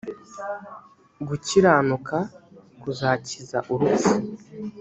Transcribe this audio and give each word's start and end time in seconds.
gukiranuka 1.27 2.17
kuzakiza 2.81 3.57
urupfu 3.73 4.13